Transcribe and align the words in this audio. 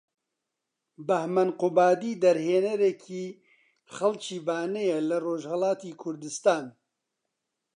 بەهمەن 1.07 1.49
قوبادی 1.59 2.19
دەرهێنەرێکی 2.23 3.25
خەڵکی 3.95 4.37
بانەیە 4.47 4.97
لە 5.09 5.17
رۆژهەڵاتی 5.25 5.97
کوردوستان 6.01 6.65